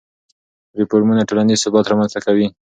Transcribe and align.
ریفورمونه 0.79 1.27
ټولنیز 1.29 1.59
ثبات 1.65 1.85
رامنځته 1.87 2.19
کوي. 2.25 2.47